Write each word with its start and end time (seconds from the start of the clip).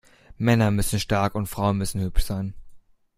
Männer 0.39 0.71
müssen 0.71 0.99
stark 0.99 1.35
und 1.35 1.45
Frauen 1.45 1.77
müssen 1.77 2.01
hübsch 2.01 2.23
sein. 2.23 2.55